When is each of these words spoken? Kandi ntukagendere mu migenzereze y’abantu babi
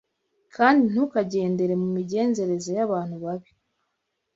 Kandi 0.55 0.81
ntukagendere 0.91 1.73
mu 1.81 1.87
migenzereze 1.95 2.69
y’abantu 2.77 3.15
babi 3.23 3.49